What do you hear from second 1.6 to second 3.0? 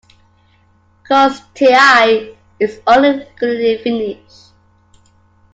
Tl is